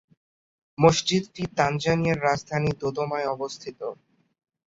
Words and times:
মসজিদটি 0.77 1.43
তানজানিয়ার 1.57 2.23
রাজধানী 2.23 2.71
দোদোমায় 2.81 3.27
অবস্থিত। 3.27 3.79